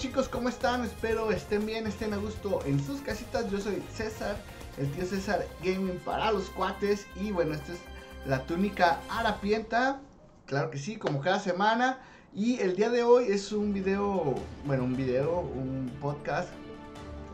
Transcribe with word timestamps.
chicos? 0.00 0.30
¿Cómo 0.30 0.48
están? 0.48 0.82
Espero 0.82 1.30
estén 1.30 1.66
bien, 1.66 1.86
estén 1.86 2.14
a 2.14 2.16
gusto 2.16 2.60
en 2.64 2.82
sus 2.82 3.02
casitas. 3.02 3.50
Yo 3.50 3.60
soy 3.60 3.82
César, 3.92 4.34
el 4.78 4.90
tío 4.92 5.04
César 5.04 5.46
Gaming 5.62 5.98
para 6.06 6.32
los 6.32 6.48
cuates. 6.48 7.06
Y 7.20 7.32
bueno, 7.32 7.52
esta 7.52 7.74
es 7.74 7.80
la 8.24 8.46
túnica 8.46 8.98
harapienta. 9.10 10.00
Claro 10.46 10.70
que 10.70 10.78
sí, 10.78 10.96
como 10.96 11.20
cada 11.20 11.38
semana. 11.38 11.98
Y 12.34 12.58
el 12.60 12.76
día 12.76 12.88
de 12.88 13.02
hoy 13.02 13.26
es 13.28 13.52
un 13.52 13.74
video, 13.74 14.36
bueno, 14.64 14.84
un 14.84 14.96
video, 14.96 15.40
un 15.40 15.92
podcast, 16.00 16.48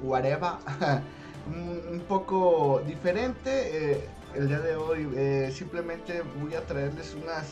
whatever, 0.02 0.54
un, 1.92 2.00
poco 2.08 2.82
diferente. 2.84 3.92
Eh, 3.92 4.08
el 4.34 4.48
día 4.48 4.58
de 4.58 4.74
hoy 4.74 5.08
eh, 5.14 5.52
simplemente 5.54 6.20
voy 6.42 6.54
a 6.54 6.66
traerles 6.66 7.14
unas 7.14 7.46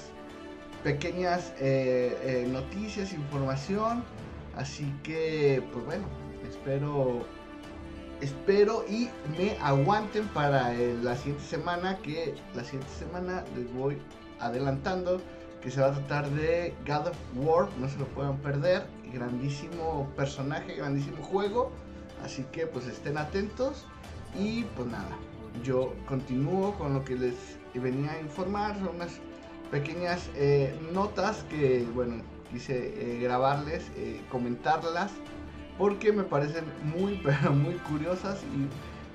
pequeñas 0.83 1.53
eh, 1.61 2.49
noticias, 2.51 3.13
información 3.13 4.03
Así 4.57 4.93
que, 5.03 5.63
pues 5.73 5.85
bueno, 5.85 6.05
espero, 6.49 7.25
espero 8.21 8.85
y 8.89 9.09
me 9.37 9.59
aguanten 9.61 10.27
para 10.29 10.73
la 10.73 11.17
siguiente 11.17 11.45
semana, 11.45 11.99
que 11.99 12.35
la 12.55 12.63
siguiente 12.63 12.93
semana 12.99 13.45
les 13.57 13.73
voy 13.75 13.99
adelantando 14.39 15.21
que 15.65 15.71
se 15.71 15.81
va 15.81 15.89
a 15.89 15.93
tratar 15.93 16.31
de 16.31 16.75
God 16.87 17.09
of 17.09 17.17
War, 17.37 17.69
no 17.79 17.89
se 17.89 17.99
lo 17.99 18.05
puedan 18.09 18.37
perder, 18.39 18.87
grandísimo 19.13 20.07
personaje, 20.15 20.75
grandísimo 20.75 21.23
juego, 21.23 21.71
así 22.23 22.45
que 22.53 22.67
pues 22.67 22.87
estén 22.87 23.17
atentos 23.17 23.87
y 24.39 24.65
pues 24.77 24.89
nada, 24.89 25.17
yo 25.65 25.95
continúo 26.07 26.75
con 26.75 26.93
lo 26.93 27.03
que 27.03 27.17
les 27.17 27.35
venía 27.73 28.13
a 28.13 28.21
informar, 28.21 28.79
son 28.79 28.97
unas 28.97 29.19
pequeñas 29.71 30.29
eh, 30.37 30.79
notas 30.93 31.45
que 31.49 31.87
bueno, 31.95 32.23
quise 32.51 32.95
eh, 32.97 33.19
grabarles, 33.21 33.91
eh, 33.97 34.21
comentarlas, 34.31 35.11
porque 35.79 36.13
me 36.13 36.23
parecen 36.23 36.65
muy, 36.83 37.21
pero 37.25 37.53
muy 37.53 37.75
curiosas. 37.75 38.41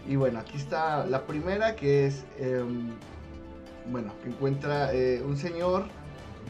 Y, 0.07 0.15
bueno, 0.15 0.39
aquí 0.39 0.57
está 0.57 1.05
la 1.05 1.25
primera 1.25 1.75
que 1.75 2.07
es, 2.07 2.25
em, 2.39 2.89
bueno, 3.91 4.11
que 4.23 4.29
encuentra 4.29 4.93
eh, 4.93 5.21
un 5.23 5.37
señor 5.37 5.85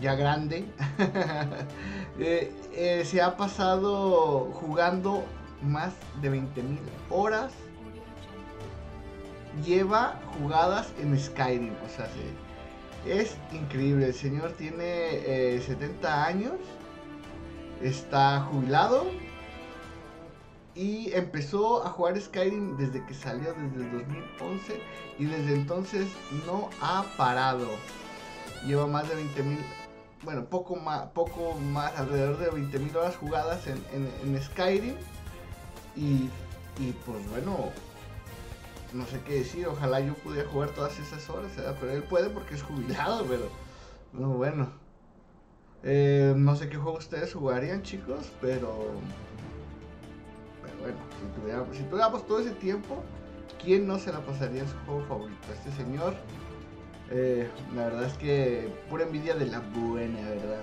ya 0.01 0.15
grande, 0.15 0.65
se 3.03 3.21
ha 3.21 3.35
pasado 3.35 4.51
jugando 4.53 5.25
más 5.61 5.93
de 6.21 6.31
20.000 6.31 6.45
horas. 7.09 7.51
Lleva 9.65 10.17
jugadas 10.37 10.93
en 11.01 11.19
Skyrim, 11.19 11.73
o 11.85 11.89
sea, 11.89 12.07
es 13.05 13.35
increíble. 13.51 14.07
El 14.07 14.13
señor 14.13 14.51
tiene 14.53 15.59
70 15.61 16.25
años 16.25 16.53
está 17.81 18.41
jubilado 18.41 19.05
y 20.75 21.11
empezó 21.13 21.85
a 21.85 21.89
jugar 21.89 22.19
Skyrim 22.19 22.77
desde 22.77 23.05
que 23.05 23.13
salió, 23.13 23.53
desde 23.53 23.85
el 23.85 23.91
2011 23.91 24.81
y 25.17 25.25
desde 25.25 25.55
entonces 25.55 26.07
no 26.45 26.69
ha 26.81 27.03
parado. 27.17 27.67
Lleva 28.65 28.87
más 28.87 29.07
de 29.07 29.15
20.000, 29.15 29.57
bueno, 30.23 30.45
poco 30.45 30.75
más, 30.75 31.07
poco 31.07 31.55
más, 31.55 31.97
alrededor 31.97 32.37
de 32.37 32.51
20.000 32.51 32.95
horas 32.95 33.15
jugadas 33.17 33.67
en, 33.67 34.41
Skyrim 34.41 34.95
y, 35.95 36.29
y, 36.79 36.91
pues 37.05 37.29
bueno, 37.29 37.71
no 38.93 39.05
sé 39.05 39.21
qué 39.25 39.35
decir, 39.35 39.67
ojalá 39.67 39.99
yo 39.99 40.13
pudiera 40.15 40.49
jugar 40.49 40.69
todas 40.71 40.97
esas 40.99 41.29
horas, 41.29 41.51
pero 41.79 41.91
él 41.91 42.03
puede 42.03 42.29
porque 42.29 42.55
es 42.55 42.63
jubilado, 42.63 43.25
pero 43.25 43.49
no, 44.13 44.29
bueno. 44.29 44.69
Eh, 45.83 46.33
no 46.35 46.55
sé 46.55 46.67
qué 46.69 46.77
juego 46.77 46.97
ustedes 46.97 47.33
jugarían, 47.33 47.83
chicos, 47.83 48.31
pero. 48.41 48.91
Pero 50.61 50.77
bueno, 50.81 50.97
si 51.19 51.39
tuviéramos, 51.39 51.77
si 51.77 51.83
tuviéramos 51.83 52.27
todo 52.27 52.39
ese 52.39 52.51
tiempo, 52.51 53.01
¿quién 53.63 53.87
no 53.87 53.97
se 53.97 54.11
la 54.11 54.19
pasaría 54.19 54.61
en 54.61 54.67
su 54.67 54.77
juego 54.85 55.05
favorito? 55.07 55.39
Este 55.53 55.71
señor, 55.71 56.15
eh, 57.11 57.49
la 57.75 57.85
verdad 57.85 58.05
es 58.05 58.13
que 58.17 58.73
pura 58.89 59.03
envidia 59.03 59.35
de 59.35 59.45
la 59.45 59.59
buena, 59.59 60.19
¿verdad? 60.29 60.61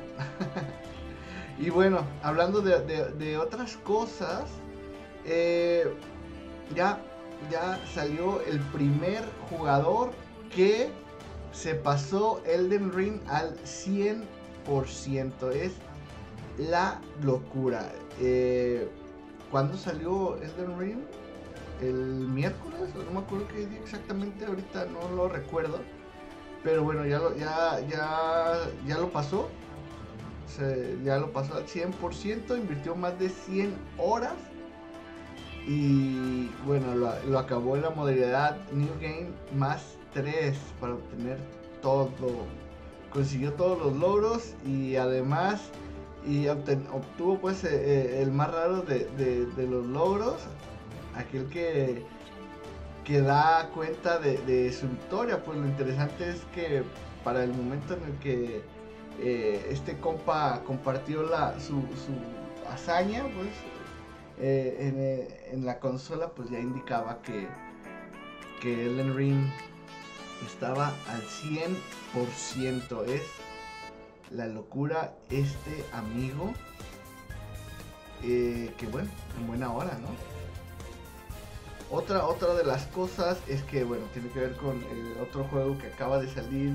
y 1.58 1.70
bueno, 1.70 2.00
hablando 2.22 2.60
de, 2.60 3.38
otras 3.38 3.76
cosas, 3.78 4.44
eh, 5.24 5.94
ya, 6.74 7.00
ya 7.50 7.80
salió 7.94 8.40
el 8.42 8.60
primer 8.60 9.24
jugador 9.48 10.12
que 10.54 10.90
se 11.52 11.74
pasó 11.74 12.42
Elden 12.44 12.92
Ring 12.92 13.20
al 13.28 13.56
100% 13.64 15.52
es 15.52 15.72
la 16.58 17.00
locura. 17.22 17.92
Eh, 18.20 18.88
¿Cuándo 19.50 19.76
salió 19.76 20.36
Elden 20.36 20.78
Ring? 20.78 20.98
El 21.80 21.94
miércoles, 22.28 22.94
no 22.94 23.10
me 23.10 23.26
acuerdo 23.26 23.46
qué 23.48 23.66
día 23.66 23.78
exactamente, 23.80 24.46
ahorita 24.46 24.86
no 24.86 25.14
lo 25.14 25.28
recuerdo. 25.28 25.80
Pero 26.64 26.82
bueno, 26.82 27.06
ya 27.06 27.18
lo, 27.18 27.36
ya, 27.36 27.80
ya, 27.88 28.68
ya 28.86 28.98
lo 28.98 29.10
pasó. 29.10 29.48
ya 31.04 31.18
lo 31.18 31.32
pasó 31.32 31.54
al 31.54 31.66
100%, 31.66 32.58
invirtió 32.58 32.96
más 32.96 33.18
de 33.18 33.28
100 33.28 33.74
horas. 33.98 34.34
Y 35.66 36.48
bueno, 36.64 36.94
lo, 36.94 37.12
lo 37.28 37.38
acabó 37.38 37.76
en 37.76 37.82
la 37.82 37.90
modalidad 37.90 38.56
New 38.72 38.94
Game 39.00 39.30
más 39.56 39.96
3 40.14 40.56
para 40.80 40.94
obtener 40.94 41.38
todo 41.82 42.10
consiguió 43.10 43.52
todos 43.54 43.78
los 43.78 43.96
logros 43.96 44.54
y 44.66 44.96
además 44.96 45.70
y 46.26 46.48
obtuvo 46.48 47.38
pues 47.38 47.64
eh, 47.64 47.70
eh, 47.72 48.22
el 48.22 48.32
más 48.32 48.50
raro 48.50 48.82
de, 48.82 49.48
los 49.56 49.86
logros, 49.86 50.36
aquel 51.14 51.46
que, 51.48 52.02
que 53.04 53.20
da 53.20 53.70
cuenta 53.72 54.18
de, 54.18 54.72
su 54.72 54.88
victoria. 54.88 55.42
Pues 55.44 55.56
lo 55.56 55.66
interesante 55.66 56.28
es 56.28 56.40
que 56.54 56.82
para 57.22 57.44
el 57.44 57.52
momento 57.52 57.94
en 57.94 58.02
el 58.02 58.18
que 58.18 58.62
eh, 59.20 59.68
este 59.70 59.98
compa 59.98 60.62
compartió 60.66 61.22
la, 61.22 61.58
su, 61.60 61.80
su 61.80 62.12
hazaña, 62.70 63.22
pues 63.22 63.48
en, 64.38 65.28
en, 65.52 65.64
la 65.64 65.80
consola 65.80 66.30
pues 66.30 66.50
ya 66.50 66.58
indicaba 66.58 67.22
que, 67.22 67.48
que 68.60 68.86
Ellen 68.86 69.16
Ring 69.16 69.46
estaba 70.46 70.88
al 71.08 71.22
100%. 71.22 73.06
Es 73.06 73.22
la 74.30 74.46
locura 74.46 75.14
este 75.30 75.84
amigo. 75.92 76.52
Eh, 78.22 78.72
que 78.78 78.86
bueno, 78.86 79.10
en 79.38 79.46
buena 79.46 79.72
hora, 79.72 79.98
¿no? 79.98 80.08
Otra, 81.90 82.26
otra 82.26 82.54
de 82.54 82.64
las 82.64 82.86
cosas 82.86 83.38
es 83.46 83.62
que, 83.62 83.84
bueno, 83.84 84.06
tiene 84.12 84.28
que 84.30 84.40
ver 84.40 84.56
con 84.56 84.76
el 84.76 85.16
otro 85.22 85.44
juego 85.44 85.78
que 85.78 85.86
acaba 85.86 86.18
de 86.18 86.28
salir 86.28 86.72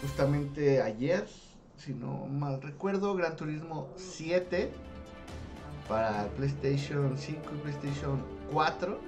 justamente 0.00 0.82
ayer, 0.82 1.28
si 1.76 1.94
no 1.94 2.26
mal 2.26 2.60
recuerdo, 2.60 3.14
Gran 3.14 3.36
Turismo 3.36 3.88
7 3.96 4.72
para 5.88 6.26
PlayStation 6.36 7.16
5 7.16 7.40
y 7.54 7.58
PlayStation 7.62 8.22
4 8.52 8.98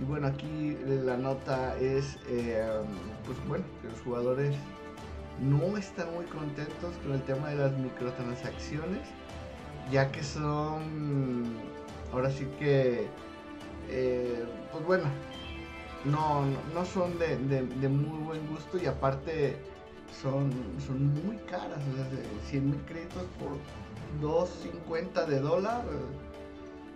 y 0.00 0.04
bueno, 0.04 0.28
aquí 0.28 0.76
la 0.86 1.16
nota 1.16 1.76
es, 1.78 2.18
eh, 2.28 2.62
pues 3.26 3.36
bueno, 3.48 3.64
que 3.82 3.88
los 3.88 4.00
jugadores 4.00 4.54
no 5.40 5.76
están 5.76 6.12
muy 6.14 6.24
contentos 6.26 6.94
con 7.02 7.14
el 7.14 7.22
tema 7.22 7.48
de 7.48 7.56
las 7.56 7.72
microtransacciones, 7.78 9.08
ya 9.90 10.12
que 10.12 10.22
son, 10.22 11.56
ahora 12.12 12.30
sí 12.30 12.46
que, 12.58 13.08
eh, 13.88 14.44
pues 14.70 14.84
bueno, 14.84 15.04
no, 16.04 16.44
no 16.74 16.84
son 16.84 17.18
de, 17.18 17.88
muy 17.88 18.18
buen 18.24 18.46
gusto. 18.48 18.78
Y 18.78 18.86
aparte 18.86 19.56
son, 20.12 20.50
son 20.86 21.14
muy 21.24 21.36
caras, 21.48 21.80
o 21.92 21.96
sea, 21.96 22.06
100 22.50 22.70
mil 22.70 22.80
créditos 22.86 23.24
por 23.38 23.56
2.50 24.20 25.26
de 25.26 25.40
dólar 25.40 25.84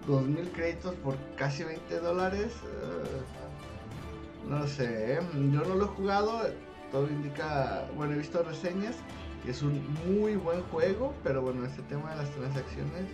2.000 0.08 0.50
créditos 0.52 0.94
por 0.96 1.16
casi 1.36 1.64
20 1.64 2.00
dólares. 2.00 2.52
Eh, 2.64 4.48
no 4.48 4.66
sé, 4.66 5.14
¿eh? 5.14 5.20
yo 5.34 5.60
no 5.64 5.74
lo 5.74 5.84
he 5.84 5.88
jugado. 5.88 6.42
Todo 6.90 7.08
indica, 7.08 7.84
bueno, 7.96 8.14
he 8.14 8.18
visto 8.18 8.42
reseñas 8.42 8.96
que 9.44 9.50
es 9.50 9.62
un 9.62 9.82
muy 10.06 10.36
buen 10.36 10.62
juego, 10.64 11.14
pero 11.24 11.42
bueno, 11.42 11.64
este 11.64 11.82
tema 11.82 12.10
de 12.10 12.16
las 12.16 12.30
transacciones 12.30 13.06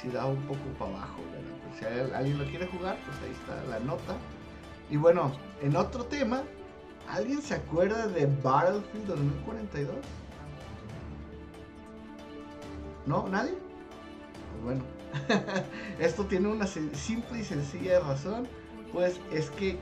si 0.00 0.08
da 0.08 0.26
un 0.26 0.40
poco 0.42 0.60
para 0.78 0.92
abajo. 0.92 1.20
Si 1.78 1.84
alguien 1.84 2.38
lo 2.38 2.44
quiere 2.44 2.66
jugar, 2.68 2.96
pues 3.04 3.16
ahí 3.22 3.32
está 3.32 3.68
la 3.68 3.80
nota. 3.80 4.16
Y 4.90 4.96
bueno, 4.96 5.32
en 5.60 5.76
otro 5.76 6.04
tema, 6.04 6.44
¿alguien 7.08 7.42
se 7.42 7.54
acuerda 7.54 8.06
de 8.06 8.26
Battlefield 8.42 9.06
2042? 9.06 9.96
¿No? 13.06 13.28
¿Nadie? 13.28 13.54
Pues 14.52 14.64
bueno, 14.64 14.84
Esto 15.98 16.24
tiene 16.24 16.48
una 16.48 16.66
simple 16.66 17.40
y 17.40 17.44
sencilla 17.44 18.00
razón, 18.00 18.46
pues 18.92 19.20
es 19.32 19.50
que 19.50 19.78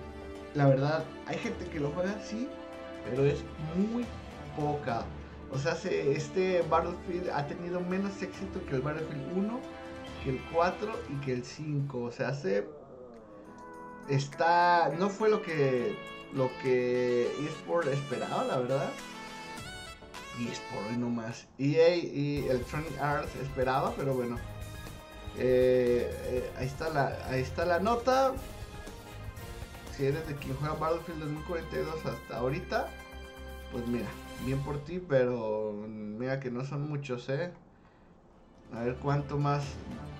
la 0.54 0.66
verdad 0.66 1.04
hay 1.26 1.38
gente 1.38 1.64
que 1.66 1.80
lo 1.80 1.90
juega 1.90 2.18
sí, 2.22 2.48
pero 3.04 3.24
es 3.24 3.38
muy 3.76 4.04
poca. 4.56 5.04
O 5.52 5.58
sea, 5.58 5.72
este 5.74 6.62
Battlefield 6.68 7.30
ha 7.30 7.46
tenido 7.46 7.80
menos 7.80 8.20
éxito 8.22 8.60
que 8.68 8.76
el 8.76 8.82
Battlefield 8.82 9.36
1, 9.36 9.60
que 10.24 10.30
el 10.30 10.40
4 10.52 10.92
y 11.12 11.24
que 11.24 11.32
el 11.34 11.44
5. 11.44 11.98
O 11.98 12.10
sea, 12.10 12.34
se 12.34 12.66
está 14.08 14.92
no 14.98 15.08
fue 15.08 15.28
lo 15.28 15.42
que 15.42 15.96
lo 16.32 16.50
que 16.62 17.30
eSport 17.46 17.88
esperaba, 17.88 18.44
la 18.44 18.58
verdad. 18.58 18.90
Y 20.38 20.48
es 20.48 20.60
por 20.70 20.84
hoy 20.84 20.98
nomás. 20.98 21.46
EA 21.58 21.96
y 21.96 22.46
Electronic 22.48 23.00
Arts 23.00 23.34
esperaba, 23.36 23.94
pero 23.96 24.12
bueno. 24.14 24.36
Eh, 25.38 26.10
eh, 26.24 26.50
ahí, 26.58 26.66
está 26.66 26.90
la, 26.90 27.18
ahí 27.30 27.40
está 27.40 27.64
la 27.64 27.80
nota. 27.80 28.32
Si 29.96 30.04
eres 30.04 30.26
de 30.28 30.34
quien 30.34 30.54
juega 30.56 30.74
Battlefield 30.74 31.20
2042 31.20 32.04
hasta 32.04 32.36
ahorita, 32.36 32.88
pues 33.72 33.86
mira, 33.86 34.08
bien 34.44 34.58
por 34.60 34.78
ti, 34.84 34.98
pero 34.98 35.72
mira 35.72 36.38
que 36.38 36.50
no 36.50 36.64
son 36.66 36.86
muchos, 36.86 37.28
¿eh? 37.30 37.50
A 38.74 38.80
ver 38.82 38.96
cuánto 38.96 39.38
más 39.38 39.64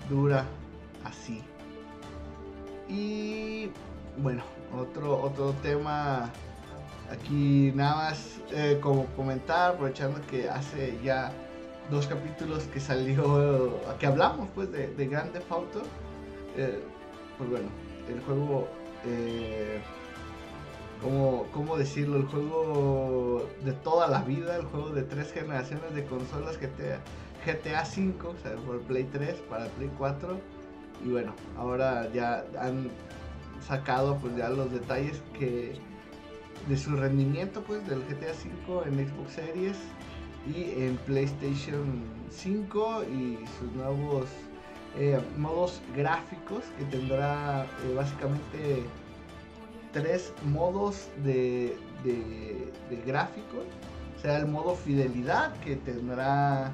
dura 0.09 0.45
así. 1.03 1.43
Y 2.89 3.69
bueno, 4.17 4.43
otro, 4.77 5.21
otro 5.21 5.53
tema 5.61 6.31
aquí 7.11 7.71
nada 7.75 7.95
más 7.95 8.39
eh, 8.51 8.79
como 8.81 9.05
comentar, 9.15 9.71
aprovechando 9.71 10.19
que 10.27 10.49
hace 10.49 10.97
ya 11.03 11.31
dos 11.89 12.07
capítulos 12.07 12.63
que 12.65 12.79
salió, 12.79 13.79
que 13.99 14.07
hablamos 14.07 14.49
pues 14.53 14.71
de, 14.71 14.87
de 14.87 15.07
Grand 15.07 15.31
Theft 15.31 15.51
Auto, 15.51 15.81
eh, 16.57 16.83
pues 17.37 17.49
bueno, 17.49 17.67
el 18.09 18.21
juego, 18.21 18.67
eh, 19.05 19.79
¿cómo, 21.53 21.77
decirlo? 21.77 22.17
El 22.17 22.25
juego 22.25 23.47
de 23.63 23.73
toda 23.73 24.07
la 24.07 24.21
vida, 24.23 24.55
el 24.55 24.65
juego 24.65 24.89
de 24.89 25.03
tres 25.03 25.31
generaciones 25.31 25.93
de 25.93 26.03
consolas 26.05 26.57
GTA, 26.57 26.99
GTA 27.45 27.85
5, 27.85 28.27
o 28.27 28.41
sea, 28.41 28.55
por 28.57 28.79
Play 28.81 29.05
3, 29.05 29.35
para 29.49 29.67
Play 29.67 29.89
4, 29.97 30.39
y 31.05 31.09
bueno, 31.09 31.33
ahora 31.57 32.11
ya 32.13 32.43
han 32.59 32.89
sacado 33.65 34.17
pues 34.17 34.35
ya 34.35 34.49
los 34.49 34.71
detalles 34.71 35.21
que 35.37 35.79
de 36.67 36.77
su 36.77 36.95
rendimiento 36.95 37.61
pues 37.61 37.87
del 37.87 38.01
GTA 38.03 38.33
5 38.33 38.83
en 38.85 39.07
Xbox 39.07 39.33
Series 39.33 39.77
y 40.47 40.83
en 40.83 40.97
PlayStation 41.05 42.03
5 42.31 43.03
y 43.03 43.37
sus 43.59 43.71
nuevos 43.73 44.25
eh, 44.97 45.19
modos 45.37 45.81
gráficos 45.95 46.63
que 46.77 46.85
tendrá 46.85 47.63
eh, 47.63 47.93
básicamente 47.95 48.83
tres 49.93 50.33
modos 50.45 51.07
de, 51.23 51.77
de, 52.03 52.71
de 52.89 53.01
gráficos 53.05 53.65
sea 54.21 54.37
el 54.37 54.47
modo 54.47 54.75
fidelidad 54.75 55.53
que 55.59 55.75
tendrá 55.75 56.71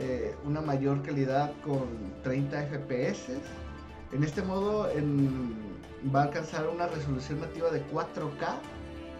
eh, 0.00 0.34
una 0.44 0.60
mayor 0.60 1.02
calidad 1.02 1.52
con 1.62 1.86
30 2.22 2.66
FPS 2.66 3.38
en 4.12 4.24
este 4.24 4.42
modo 4.42 4.88
va 6.14 6.20
a 6.20 6.24
alcanzar 6.24 6.66
una 6.68 6.88
resolución 6.88 7.40
nativa 7.40 7.70
de 7.70 7.84
4K 7.86 8.58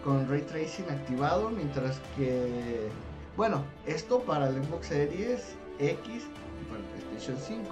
con 0.03 0.27
ray 0.27 0.41
tracing 0.41 0.89
activado, 0.89 1.49
mientras 1.49 1.99
que, 2.17 2.89
bueno, 3.37 3.63
esto 3.85 4.19
para 4.19 4.49
el 4.49 4.63
Xbox 4.63 4.87
Series 4.87 5.55
X 5.79 6.05
y 6.05 6.65
para 6.65 6.79
el 6.79 6.85
PlayStation 6.85 7.37
5. 7.37 7.71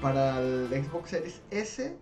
Para 0.00 0.38
el 0.38 0.68
Xbox 0.68 1.10
Series 1.10 1.40
S 1.50 1.96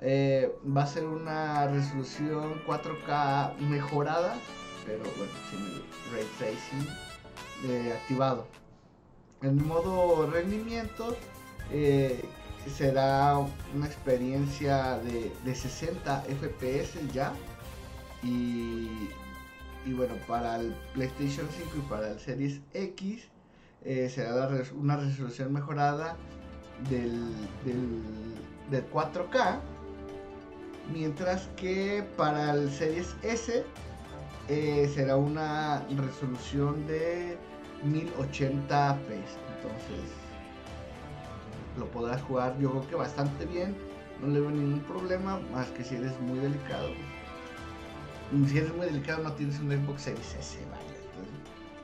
eh, 0.00 0.52
va 0.76 0.82
a 0.82 0.86
ser 0.86 1.04
una 1.04 1.68
resolución 1.68 2.54
4K 2.66 3.56
mejorada, 3.60 4.34
pero 4.84 5.04
bueno, 5.16 5.32
sin 5.48 5.60
el 5.60 5.82
ray 6.12 6.26
tracing 6.38 6.88
eh, 7.70 7.92
activado. 7.92 8.46
En 9.42 9.66
modo 9.66 10.30
rendimiento, 10.30 11.16
eh, 11.72 12.22
será 12.76 13.38
una 13.74 13.86
experiencia 13.86 14.98
de, 14.98 15.54
60 15.54 16.22
FPS 16.22 17.12
ya. 17.12 17.32
Y, 18.22 19.10
bueno, 19.96 20.14
para 20.28 20.60
el 20.60 20.72
PlayStation 20.94 21.48
5 21.50 21.70
y 21.76 21.80
para 21.90 22.12
el 22.12 22.20
Series 22.20 22.60
X 22.72 23.24
eh, 23.84 24.08
será 24.08 24.48
una 24.76 24.96
resolución 24.96 25.52
mejorada 25.52 26.16
del, 26.88 27.20
del, 28.70 28.84
4K. 28.92 29.58
Mientras 30.92 31.48
que 31.56 32.04
para 32.16 32.52
el 32.54 32.70
Series 32.70 33.16
S 33.22 33.64
eh, 34.48 34.90
será 34.94 35.16
una 35.16 35.84
resolución 35.96 36.86
de 36.86 37.36
1080p. 37.84 39.22
Entonces 39.56 40.22
lo 41.78 41.86
podrás 41.86 42.20
jugar 42.22 42.58
yo 42.58 42.70
creo 42.70 42.88
que 42.88 42.94
bastante 42.96 43.46
bien, 43.46 43.74
no 44.20 44.28
le 44.28 44.40
veo 44.40 44.50
ningún 44.50 44.80
problema, 44.80 45.40
más 45.52 45.66
que 45.68 45.84
si 45.84 45.96
eres 45.96 46.18
muy 46.20 46.38
delicado. 46.38 46.88
Si 48.48 48.58
eres 48.58 48.74
muy 48.74 48.86
delicado 48.86 49.22
no 49.22 49.32
tienes 49.32 49.58
un 49.60 49.70
Xbox 49.70 50.02
Series 50.02 50.34
S, 50.34 50.58
vaya. 50.70 50.82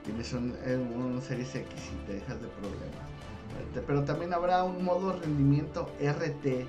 tienes 0.04 0.32
un, 0.32 0.56
un, 0.96 1.20
Series 1.20 1.54
X 1.54 1.68
y 1.92 2.06
te 2.06 2.14
dejas 2.14 2.40
de 2.40 2.48
problema. 2.48 3.86
Pero 3.86 4.04
también 4.04 4.32
habrá 4.32 4.64
un 4.64 4.84
modo 4.84 5.18
rendimiento 5.18 5.90
RT, 6.00 6.66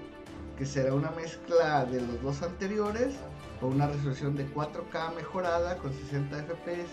que 0.57 0.65
será 0.65 0.93
una 0.93 1.11
mezcla 1.11 1.85
de 1.85 2.01
los 2.01 2.21
dos 2.21 2.41
anteriores, 2.41 3.15
con 3.61 3.73
una 3.73 3.87
resolución 3.87 4.35
de 4.35 4.47
4K 4.53 5.15
mejorada 5.15 5.77
con 5.77 5.93
60 5.93 6.43
FPS 6.43 6.89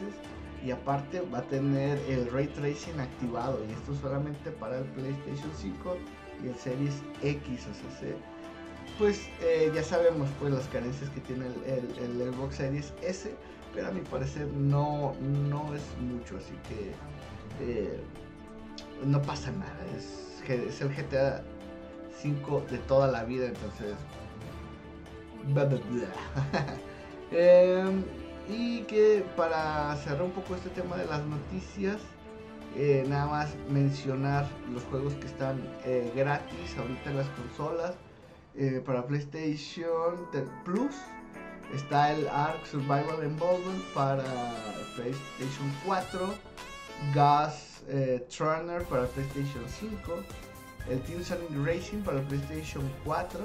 y 0.64 0.70
aparte 0.70 1.20
va 1.32 1.38
a 1.38 1.42
tener 1.42 1.98
el 2.08 2.30
ray 2.30 2.46
tracing 2.48 2.98
activado 3.00 3.58
y 3.68 3.72
esto 3.72 3.94
solamente 4.00 4.50
para 4.50 4.78
el 4.78 4.84
PlayStation 4.84 5.50
5 5.56 5.96
y 6.44 6.48
el 6.48 6.56
Series 6.56 6.94
X, 7.22 7.66
o 7.66 8.00
sea, 8.00 8.14
pues 8.98 9.28
eh, 9.40 9.70
ya 9.74 9.82
sabemos 9.82 10.28
pues 10.40 10.52
las 10.52 10.66
carencias 10.68 11.10
que 11.10 11.20
tiene 11.20 11.46
el, 11.66 12.20
el, 12.22 12.32
Xbox 12.32 12.56
Series 12.56 12.92
S, 13.02 13.34
pero 13.74 13.88
a 13.88 13.90
mi 13.90 14.00
parecer 14.00 14.46
no, 14.48 15.14
no 15.20 15.74
es 15.74 15.82
mucho, 16.00 16.36
así 16.36 16.54
que 16.68 16.92
eh, 17.64 18.00
no 19.04 19.20
pasa 19.22 19.50
nada, 19.52 19.76
es, 19.96 20.42
es 20.48 20.80
el 20.80 20.88
GTA 20.88 21.42
5 22.20 22.66
de 22.70 22.78
toda 22.78 23.08
la 23.08 23.24
vida, 23.24 23.46
entonces... 23.46 23.94
Em, 27.32 28.04
y 28.48 28.82
que 28.82 29.24
para 29.36 29.94
cerrar 29.96 30.22
un 30.22 30.30
poco 30.30 30.54
este 30.54 30.70
tema 30.70 30.96
de 30.96 31.06
las 31.06 31.24
noticias, 31.24 31.98
eh, 32.76 33.04
nada 33.08 33.26
más 33.26 33.48
mencionar 33.70 34.46
los 34.72 34.82
juegos 34.84 35.14
que 35.14 35.26
están 35.26 35.60
eh, 35.84 36.12
gratis 36.14 36.76
ahorita 36.78 37.10
en 37.10 37.16
las 37.16 37.28
consolas. 37.30 37.94
Eh, 38.58 38.82
para 38.84 39.06
PlayStation 39.06 40.16
Plus 40.64 40.94
está 41.74 42.12
el 42.12 42.26
Ark 42.28 42.64
Survival 42.70 43.24
Involvement 43.24 43.82
para 43.92 44.24
PlayStation 44.94 45.70
4, 45.84 46.34
Gas 47.14 47.82
Turner 48.34 48.82
para 48.84 49.06
PlayStation 49.06 49.62
5, 49.68 49.98
el 50.88 51.00
Team 51.02 51.22
Sonic 51.22 51.50
Racing 51.66 52.02
para 52.02 52.20
PlayStation 52.22 52.82
4 53.04 53.40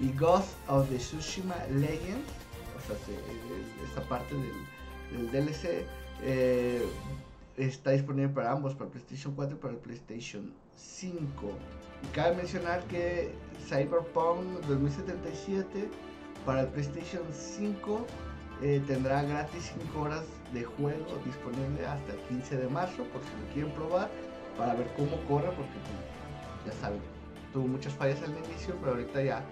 y 0.00 0.12
Ghost 0.16 0.50
of 0.68 0.88
the 0.88 0.98
Tsushima 0.98 1.56
Legends 1.70 2.43
esta 2.92 4.02
parte 4.08 4.34
del, 4.34 5.30
DLC 5.30 5.86
eh, 6.22 6.84
está 7.56 7.92
disponible 7.92 8.28
para 8.30 8.52
ambos, 8.52 8.74
para 8.74 8.90
PlayStation 8.90 9.34
4 9.34 9.56
y 9.56 9.58
para 9.60 9.74
el 9.74 9.80
PlayStation 9.80 10.52
5. 10.76 11.50
Y 12.02 12.06
cabe 12.14 12.36
mencionar 12.36 12.82
que 12.84 13.32
Cyberpunk 13.68 14.42
2077 14.66 15.88
para 16.44 16.62
el 16.62 16.68
PlayStation 16.68 17.22
5 17.30 18.06
eh, 18.62 18.82
tendrá 18.86 19.22
gratis 19.22 19.72
5 19.80 20.00
horas 20.00 20.24
de 20.52 20.64
juego 20.64 21.18
disponible 21.24 21.86
hasta 21.86 22.12
el 22.12 22.18
15 22.28 22.56
de 22.56 22.68
marzo, 22.68 23.04
por 23.04 23.22
si 23.22 23.28
lo 23.40 23.52
quieren 23.52 23.72
probar, 23.72 24.10
para 24.56 24.74
ver 24.74 24.88
cómo 24.96 25.16
corre, 25.28 25.48
porque 25.56 25.72
pues, 26.64 26.74
ya 26.74 26.80
saben, 26.80 27.00
tuvo 27.52 27.66
muchas 27.66 27.92
fallas 27.94 28.22
al 28.22 28.30
inicio, 28.30 28.74
pero 28.80 28.92
ahorita 28.92 29.22
ya 29.22 29.44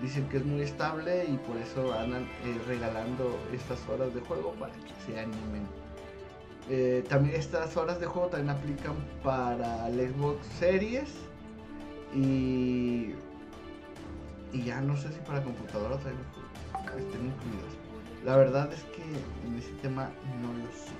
dicen 0.00 0.28
que 0.28 0.38
es 0.38 0.44
muy 0.44 0.62
estable 0.62 1.24
y 1.24 1.36
por 1.38 1.56
eso 1.56 1.92
andan 1.92 2.22
eh, 2.22 2.58
regalando 2.66 3.38
estas 3.52 3.78
horas 3.88 4.14
de 4.14 4.20
juego 4.20 4.52
para 4.52 4.72
que 4.72 4.94
se 5.06 5.18
animen. 5.18 5.66
Eh, 6.70 7.04
también 7.08 7.36
estas 7.36 7.76
horas 7.76 7.98
de 8.00 8.06
juego 8.06 8.28
también 8.28 8.50
aplican 8.50 8.94
para 9.22 9.88
el 9.88 10.12
Xbox 10.12 10.46
Series 10.58 11.10
y, 12.14 13.14
y 14.52 14.62
ya 14.64 14.80
no 14.80 14.96
sé 14.96 15.12
si 15.12 15.18
para 15.20 15.42
computadora 15.42 15.96
también 15.96 16.24
estén 16.98 17.26
incluidas. 17.26 17.74
La 18.24 18.36
verdad 18.36 18.72
es 18.72 18.82
que 18.84 19.02
en 19.02 19.58
ese 19.58 19.72
tema 19.82 20.10
no 20.40 20.52
lo 20.52 20.72
sé. 20.72 20.92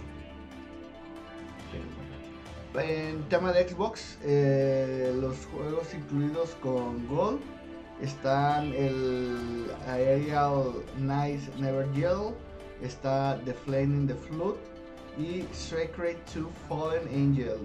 En 2.75 3.23
tema 3.29 3.53
de 3.53 3.69
Xbox, 3.69 4.19
eh, 4.23 5.15
los 5.21 5.47
juegos 5.47 5.93
incluidos 5.95 6.57
con 6.63 7.07
Gold 7.07 7.41
están 8.03 8.73
el 8.75 9.71
Aerial 9.87 10.73
Nice 10.99 11.49
Never 11.59 11.91
Yell, 11.93 12.35
está 12.83 13.41
The 13.45 13.55
Flame 13.55 13.97
in 13.97 14.07
the 14.09 14.15
Flood 14.15 14.57
y 15.17 15.45
Sacred 15.53 16.17
to 16.35 16.51
Fallen 16.69 17.07
Angel. 17.15 17.59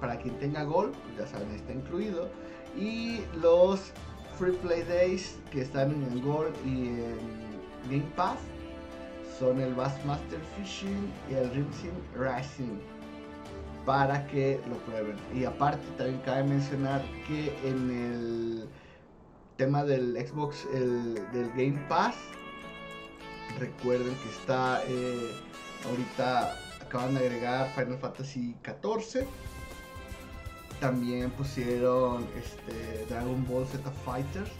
Para 0.00 0.16
quien, 0.18 0.34
tenga 0.38 0.64
gol, 0.64 0.92
pues 0.92 1.18
ya 1.18 1.26
saben, 1.26 1.54
está 1.54 1.72
incluido. 1.72 2.30
Y 2.76 3.20
los 3.42 3.92
Free 4.38 4.52
Play 4.52 4.82
Days 4.84 5.38
que 5.52 5.60
están 5.60 5.92
en 5.92 6.12
el 6.12 6.22
Gold 6.22 6.54
y 6.64 6.88
en 6.88 7.90
Game 7.90 8.10
Pass 8.16 8.38
son 9.38 9.60
el 9.60 9.74
Bassmaster 9.74 10.40
Fishing 10.56 11.12
y 11.30 11.34
el 11.34 11.50
Rimsim 11.50 11.92
Racing 12.16 12.78
para 13.90 14.24
que 14.28 14.60
lo 14.68 14.76
prueben. 14.84 15.16
Y 15.34 15.44
aparte 15.44 15.84
también 15.98 16.20
cabe 16.24 16.44
mencionar 16.44 17.02
que 17.26 17.52
en 17.68 17.90
el 17.90 18.68
tema 19.56 19.82
del 19.82 20.16
Xbox 20.16 20.64
el, 20.72 21.14
del 21.32 21.48
Game 21.56 21.84
Pass 21.88 22.14
recuerden 23.58 24.14
que 24.22 24.28
está 24.28 24.80
eh, 24.86 25.32
ahorita 25.88 26.56
acaban 26.80 27.14
de 27.14 27.26
agregar 27.26 27.68
Final 27.74 27.98
Fantasy 27.98 28.54
XIV 28.64 29.26
también 30.78 31.32
pusieron 31.32 32.28
este 32.36 33.04
Dragon 33.08 33.44
Ball 33.48 33.66
Z 33.66 33.90
Fighters. 34.04 34.52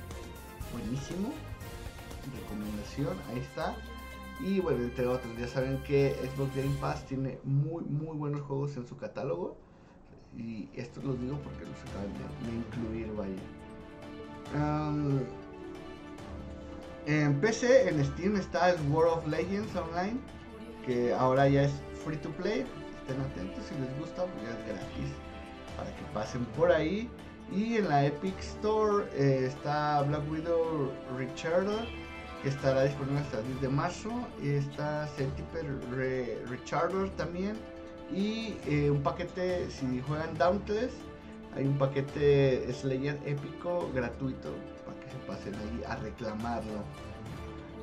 Buenísimo. 0.73 1.31
Recomendación 2.35 3.17
ahí 3.31 3.39
está 3.39 3.77
y 4.43 4.61
bueno 4.61 4.83
entre 4.83 5.07
otros 5.07 5.33
ya 5.39 5.47
saben 5.49 5.83
que 5.85 6.15
Xbox 6.35 6.55
Game 6.57 6.75
Pass 6.81 7.05
tiene 7.07 7.39
muy 7.45 7.85
muy 7.85 8.17
buenos 8.17 8.41
juegos 8.43 8.77
en 8.77 8.87
su 8.87 8.97
catálogo 8.97 9.57
y 10.37 10.69
esto 10.75 11.01
lo 11.03 11.15
digo 11.15 11.39
porque 11.39 11.61
los 11.61 11.81
acaban 11.89 12.13
de, 12.15 12.57
incluir 12.57 13.13
vaya 13.17 13.35
en 17.07 17.41
PC, 17.41 17.89
en 17.89 18.05
Steam 18.05 18.37
está 18.37 18.71
el 18.71 18.81
World 18.91 19.19
of 19.19 19.27
Legends 19.27 19.75
Online, 19.75 20.19
que 20.85 21.13
ahora 21.15 21.49
ya 21.49 21.63
es 21.63 21.73
free 22.05 22.17
to 22.19 22.31
play. 22.31 22.67
Estén 23.01 23.21
atentos 23.21 23.65
si 23.67 23.75
les 23.81 23.99
gusta, 23.99 24.25
porque 24.27 24.47
es 24.47 24.67
gratis 24.67 25.13
para 25.77 25.95
que 25.97 26.03
pasen 26.13 26.45
por 26.57 26.71
ahí. 26.71 27.09
Y 27.53 27.77
en 27.77 27.89
la 27.89 28.07
Epic 28.07 28.39
Store 28.39 29.07
eh, 29.15 29.47
está 29.47 30.03
Black 30.03 30.31
Widow 30.31 30.93
Richard, 31.17 31.67
que 32.43 32.49
estará 32.49 32.85
disponible 32.85 33.21
hasta 33.21 33.39
el 33.39 33.47
10 33.47 33.61
de 33.61 33.69
marzo. 33.69 34.11
Está 34.43 35.07
Centipede 35.09 36.39
Richard 36.49 37.11
también. 37.17 37.57
Y 38.13 38.57
eh, 38.67 38.91
un 38.91 39.03
paquete, 39.03 39.71
si 39.71 40.01
juegan 40.01 40.37
Dauntless, 40.37 40.93
hay 41.55 41.65
un 41.65 41.79
paquete 41.79 42.73
Slayer 42.73 43.19
épico 43.25 43.91
gratuito 43.95 44.53
se 45.11 45.19
pasen 45.27 45.55
ahí 45.55 45.83
a 45.87 45.97
reclamarlo. 45.97 46.85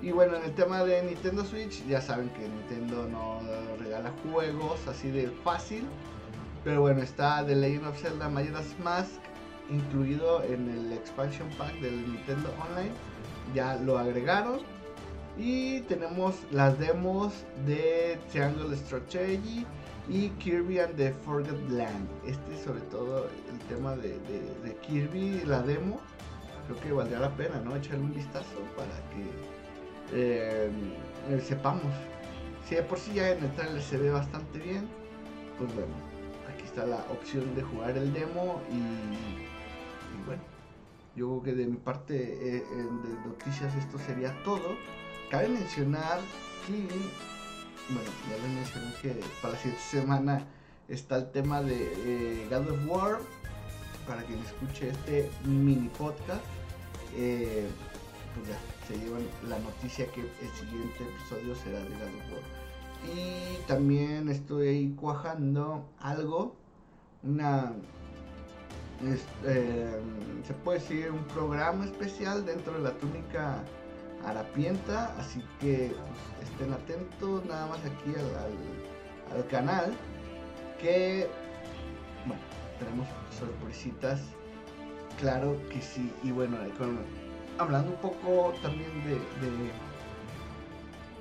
Y 0.01 0.11
bueno, 0.11 0.37
en 0.37 0.45
el 0.45 0.53
tema 0.53 0.83
de 0.83 1.03
Nintendo 1.03 1.43
Switch, 1.43 1.85
ya 1.87 2.01
saben 2.01 2.29
que 2.29 2.47
Nintendo 2.47 3.07
no 3.07 3.39
regala 3.79 4.11
juegos 4.23 4.87
así 4.87 5.09
de 5.09 5.29
fácil. 5.43 5.85
Pero 6.63 6.81
bueno, 6.81 7.01
está 7.01 7.45
The 7.45 7.55
Legend 7.55 7.87
of 7.87 8.01
Zelda 8.01 8.29
Majora's 8.29 8.75
Mask 8.83 9.21
incluido 9.69 10.43
en 10.43 10.69
el 10.69 10.93
expansion 10.93 11.49
pack 11.57 11.73
del 11.79 12.13
Nintendo 12.13 12.53
Online. 12.69 12.91
Ya 13.53 13.75
lo 13.75 13.97
agregaron. 13.97 14.59
Y 15.37 15.81
tenemos 15.81 16.35
las 16.51 16.79
demos 16.79 17.33
de 17.65 18.19
Triangle 18.31 18.75
Strategy 18.75 19.65
y 20.09 20.29
Kirby 20.39 20.79
and 20.79 20.95
the 20.95 21.13
Forgotten 21.25 21.77
Land. 21.77 22.07
Este 22.25 22.63
sobre 22.63 22.81
todo 22.81 23.27
el 23.51 23.59
tema 23.67 23.95
de, 23.95 24.17
de 24.63 24.75
Kirby, 24.81 25.43
la 25.45 25.61
demo 25.61 25.99
creo 26.67 26.79
que 26.81 26.91
valdría 26.91 27.19
la 27.19 27.29
pena, 27.35 27.59
¿no? 27.63 27.75
Echarle 27.75 28.03
un 28.03 28.13
vistazo 28.13 28.59
para 28.75 28.91
que 29.11 29.25
eh, 30.13 30.69
sepamos. 31.41 31.93
Si 32.67 32.75
de 32.75 32.83
por 32.83 32.99
sí 32.99 33.13
ya 33.13 33.31
en 33.31 33.43
el 33.43 33.51
trailer 33.53 33.81
se 33.81 33.97
ve 33.97 34.11
bastante 34.11 34.59
bien, 34.59 34.87
pues 35.57 35.73
bueno, 35.73 35.93
aquí 36.53 36.63
está 36.65 36.85
la 36.85 36.97
opción 37.09 37.55
de 37.55 37.63
jugar 37.63 37.97
el 37.97 38.13
demo 38.13 38.61
y, 38.69 40.25
bueno, 40.25 40.41
yo 41.17 41.41
creo 41.41 41.43
que 41.43 41.53
de 41.53 41.65
mi 41.67 41.77
parte 41.77 42.15
eh, 42.15 42.63
de 42.63 43.29
noticias 43.29 43.75
esto 43.75 43.97
sería 43.99 44.31
todo. 44.43 44.77
Cabe 45.29 45.49
mencionar 45.49 46.19
que, 46.67 46.87
bueno, 47.89 48.09
ya 48.29 48.47
les 48.47 48.55
mencioné 48.55 48.93
que 49.01 49.23
para 49.41 49.53
la 49.53 49.59
siguiente 49.59 49.83
semana 49.83 50.47
está 50.87 51.17
el 51.17 51.31
tema 51.31 51.61
de 51.61 52.47
God 52.49 52.69
of 52.69 52.79
War 52.87 53.19
para 54.07 54.23
quien 54.23 54.39
escuche 54.39 54.89
este 54.89 55.29
mini 55.43 55.89
podcast 55.89 56.45
eh, 57.15 57.67
pues 58.35 58.47
ya, 58.47 58.57
se 58.87 58.97
llevan 59.03 59.23
la 59.49 59.59
noticia 59.59 60.05
que 60.11 60.21
el 60.21 60.51
siguiente 60.53 61.03
episodio 61.03 61.55
será 61.55 61.79
de 61.79 61.89
God 61.89 62.03
of 62.03 62.31
War. 62.31 63.15
Y 63.15 63.67
también 63.67 64.29
estoy 64.29 64.93
cuajando 64.99 65.85
algo, 65.99 66.55
una, 67.23 67.73
eh, 69.45 69.99
se 70.45 70.53
puede 70.53 70.79
decir 70.79 71.11
un 71.11 71.23
programa 71.25 71.85
especial 71.85 72.45
dentro 72.45 72.73
de 72.73 72.79
la 72.79 72.91
túnica 72.91 73.63
harapienta, 74.25 75.15
así 75.17 75.43
que 75.59 75.93
pues, 76.39 76.49
estén 76.49 76.73
atentos 76.73 77.45
nada 77.45 77.67
más 77.67 77.79
aquí 77.79 78.13
al, 78.17 79.37
al 79.37 79.47
canal, 79.47 79.93
que 80.79 81.27
bueno, 82.25 82.41
tenemos 82.79 83.07
sorpresitas 83.37 84.21
Claro 85.19 85.57
que 85.71 85.81
sí. 85.81 86.11
Y 86.23 86.31
bueno, 86.31 86.57
hablando 87.57 87.91
un 87.91 87.97
poco 87.97 88.53
también 88.61 88.91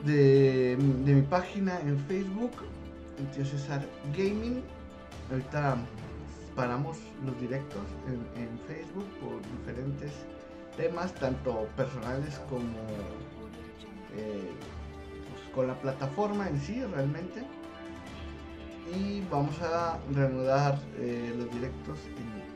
de, 0.04 0.12
de, 0.12 0.76
de, 0.76 1.14
mi 1.14 1.22
página 1.22 1.80
en 1.80 1.98
Facebook, 2.00 2.52
Tío 3.34 3.44
César 3.44 3.84
Gaming. 4.14 4.62
Ahorita 5.30 5.76
paramos 6.56 6.96
los 7.24 7.38
directos 7.40 7.82
en, 8.08 8.58
Facebook 8.66 9.06
por 9.20 9.40
diferentes 9.58 10.10
temas, 10.76 11.14
tanto 11.14 11.68
personales 11.76 12.40
como 12.48 12.80
eh, 14.16 14.50
pues, 15.30 15.54
con 15.54 15.68
la 15.68 15.74
plataforma 15.74 16.48
en 16.48 16.60
sí 16.60 16.82
realmente. 16.82 17.44
Y 18.96 19.20
vamos 19.30 19.60
a 19.62 19.98
reanudar 20.12 20.78
eh, 20.98 21.34
los 21.36 21.50
directos 21.52 21.98
en 22.16 22.46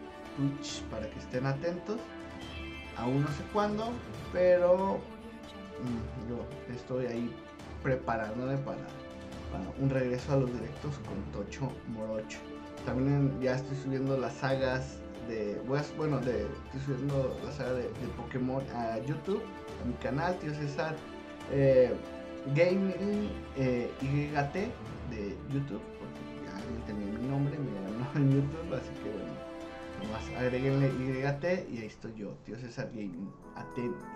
para 0.90 1.08
que 1.10 1.18
estén 1.18 1.46
atentos. 1.46 1.98
Aún 2.96 3.22
no 3.22 3.28
sé 3.28 3.42
cuándo, 3.52 3.90
pero 4.32 4.96
mm, 4.96 6.28
yo 6.30 6.74
estoy 6.74 7.06
ahí 7.06 7.34
preparándome 7.82 8.56
para, 8.58 8.78
un 9.80 9.90
regreso 9.90 10.32
a 10.32 10.36
los 10.36 10.52
directos 10.52 10.94
con 11.06 11.44
Tocho 11.44 11.70
Morocho. 11.88 12.38
También 12.84 13.40
ya 13.40 13.56
estoy 13.56 13.76
subiendo 13.76 14.16
las 14.16 14.34
sagas 14.34 14.98
de. 15.28 15.60
bueno, 15.96 16.18
de, 16.20 16.46
estoy 16.66 16.80
subiendo 16.86 17.36
la 17.44 17.52
saga 17.52 17.74
de, 17.74 17.88
Pokémon 18.16 18.62
a 18.74 18.98
YouTube, 18.98 19.42
a 19.82 19.86
mi 19.86 19.94
canal, 19.94 20.38
tío 20.38 20.54
César. 20.54 20.96
Eh, 21.52 21.92
Gaming 22.54 23.30
eh, 23.56 23.90
YT 24.00 24.54
de 25.10 25.36
YouTube, 25.52 25.82
porque 25.98 26.20
ya 26.46 26.86
tenía 26.86 27.06
mi 27.18 27.28
nombre, 27.28 27.54
me 27.58 27.70
ganó 27.82 28.10
en 28.14 28.32
YouTube, 28.32 28.74
así 28.74 28.88
que 29.02 29.10
bueno 29.10 29.50
Nomás 30.02 30.22
agreguenle 30.38 30.88
YT 30.88 31.70
y 31.70 31.78
ahí 31.78 31.86
estoy 31.86 32.14
yo, 32.14 32.30
tío 32.44 32.56
César 32.58 32.88
Gaming. 32.94 33.30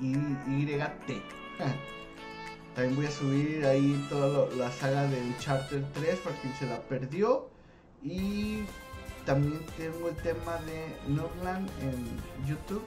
YT. 0.01 1.23
También 2.75 2.97
voy 2.97 3.07
a 3.07 3.11
subir 3.11 3.65
ahí 3.67 4.05
toda 4.09 4.49
la 4.57 4.71
saga 4.73 5.07
de 5.07 5.21
Uncharted 5.21 5.85
3 5.93 6.17
para 6.21 6.37
quien 6.37 6.55
se 6.55 6.67
la 6.67 6.81
perdió. 6.81 7.51
Y 8.05 8.65
también 9.27 9.61
tengo 9.77 10.11
el 10.11 10.17
tema 10.17 10.57
de 10.67 10.95
Nordland 11.09 11.69
en 11.81 12.47
YouTube, 12.47 12.85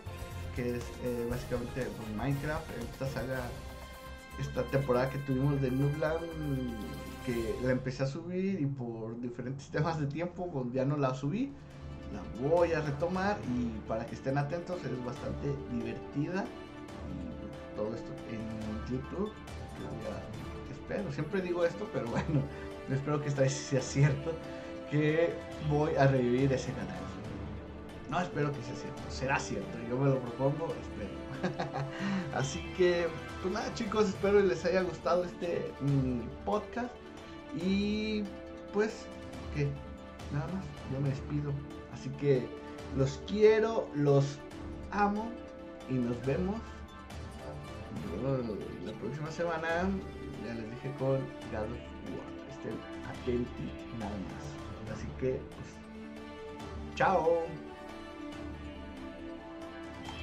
que 0.55 0.77
es 0.77 0.83
eh, 1.03 1.27
básicamente 1.29 1.88
pues, 1.97 2.09
Minecraft, 2.15 2.65
esta 2.93 3.07
saga, 3.07 3.41
esta 4.39 4.63
temporada 4.65 5.09
que 5.09 5.17
tuvimos 5.19 5.59
de 5.62 5.71
Nordland, 5.71 6.24
que 7.25 7.55
la 7.63 7.71
empecé 7.71 8.03
a 8.03 8.07
subir 8.07 8.62
y 8.62 8.65
por 8.67 9.19
diferentes 9.19 9.67
temas 9.69 10.00
de 10.00 10.05
tiempo 10.05 10.50
pues, 10.51 10.71
ya 10.71 10.86
no 10.86 10.95
la 10.95 11.13
subí 11.13 11.51
la 12.13 12.47
voy 12.47 12.71
a 12.74 12.81
retomar 12.81 13.38
y 13.55 13.88
para 13.88 14.05
que 14.05 14.15
estén 14.15 14.38
atentos 14.38 14.79
es 14.83 15.05
bastante 15.05 15.53
divertida 15.71 16.45
todo 17.75 17.93
esto 17.93 18.12
en 18.31 18.93
YouTube 18.93 19.31
espero 20.71 21.12
siempre 21.12 21.41
digo 21.41 21.65
esto 21.65 21.88
pero 21.93 22.07
bueno 22.12 22.41
espero 22.89 23.21
que 23.21 23.29
esta 23.29 23.41
vez 23.41 23.53
sea 23.53 23.81
cierto 23.81 24.31
que 24.89 25.34
voy 25.70 25.96
a 25.96 26.08
revivir 26.08 26.51
ese 26.53 26.72
canal 26.74 26.98
no 28.10 28.20
espero 28.22 28.51
que 28.51 28.62
sea 28.63 28.75
cierto 28.75 29.01
será 29.10 29.39
cierto 29.39 29.77
yo 29.89 29.98
me 29.98 30.10
lo 30.10 30.20
propongo 30.20 30.74
espero 30.82 31.56
así 32.36 32.62
que 32.77 33.08
pues 33.41 33.53
nada 33.53 33.74
chicos 33.74 34.10
espero 34.10 34.39
que 34.39 34.48
les 34.48 34.65
haya 34.65 34.82
gustado 34.82 35.25
este 35.25 35.72
podcast 36.46 36.89
y 37.56 38.24
pues 38.74 39.06
que 39.56 39.67
nada 40.32 40.48
más 40.53 40.63
yo 40.91 41.00
me 41.01 41.10
despido 41.10 41.51
Así 41.98 42.10
que 42.20 42.48
los 42.96 43.20
quiero, 43.27 43.89
los 43.96 44.38
amo 44.91 45.32
y 45.89 45.94
nos 45.94 46.24
vemos 46.27 46.62
la 48.86 48.91
próxima 48.94 49.32
semana. 49.32 49.67
Ya 50.46 50.53
les 50.53 50.70
dije 50.70 50.94
con 51.00 51.13
War. 51.51 51.67
Estén 52.51 52.77
atentos 53.10 53.51
nada 54.00 54.12
más. 54.12 54.56
Así 54.94 55.08
que, 55.20 55.32
pues, 55.32 56.96
chao. 56.96 57.44